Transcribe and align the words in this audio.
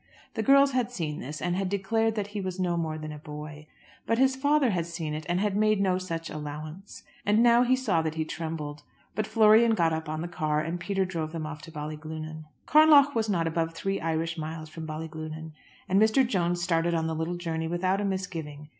The 0.33 0.41
girls 0.41 0.71
had 0.71 0.89
seen 0.89 1.19
this, 1.19 1.39
and 1.39 1.55
had 1.55 1.69
declared 1.69 2.15
that 2.15 2.29
he 2.33 2.41
was 2.41 2.59
no 2.59 2.75
more 2.75 2.97
than 2.97 3.11
a 3.11 3.19
boy; 3.19 3.67
but 4.07 4.17
his 4.17 4.35
father 4.35 4.71
had 4.71 4.87
seen 4.87 5.13
it 5.13 5.27
and 5.29 5.39
had 5.39 5.55
made 5.55 5.79
no 5.79 5.99
such 5.99 6.27
allowance. 6.27 7.03
And 7.23 7.43
now 7.43 7.61
he 7.61 7.75
saw 7.75 8.01
that 8.01 8.15
he 8.15 8.25
trembled. 8.25 8.81
But 9.13 9.27
Florian 9.27 9.75
got 9.75 9.93
up 9.93 10.09
on 10.09 10.21
the 10.21 10.27
car, 10.27 10.59
and 10.59 10.79
Peter 10.79 11.05
drove 11.05 11.33
them 11.33 11.45
off 11.45 11.61
to 11.61 11.71
Ballyglunin. 11.71 12.45
Carnlough 12.65 13.13
was 13.13 13.29
not 13.29 13.45
above 13.45 13.75
three 13.75 13.99
Irish 14.01 14.39
miles 14.39 14.69
from 14.69 14.87
Ballyglunin; 14.87 15.53
and 15.87 16.01
Mr. 16.01 16.27
Jones 16.27 16.63
started 16.63 16.95
on 16.95 17.05
the 17.05 17.13
little 17.13 17.37
journey 17.37 17.67
without 17.67 18.01
a 18.01 18.03
misgiving. 18.03 18.69